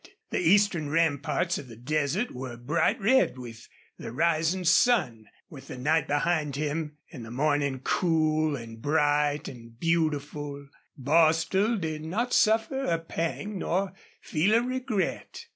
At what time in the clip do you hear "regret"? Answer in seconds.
14.63-15.45